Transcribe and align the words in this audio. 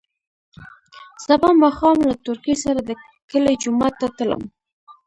سبا 1.25 1.49
ماښام 1.63 1.97
له 2.07 2.13
تورکي 2.25 2.55
سره 2.63 2.79
د 2.83 2.91
کلي 3.31 3.53
جومات 3.63 3.93
ته 4.01 4.07
تلم. 4.17 4.41